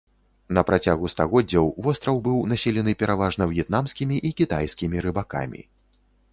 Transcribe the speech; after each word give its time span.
На 0.57 0.61
працягу 0.69 1.09
стагоддзяў 1.13 1.65
востраў 1.89 2.17
быў 2.29 2.39
населены 2.55 2.91
пераважна 3.03 3.43
в'етнамскімі 3.53 4.17
і 4.31 4.35
кітайскімі 4.43 4.97
рыбакамі. 5.09 5.61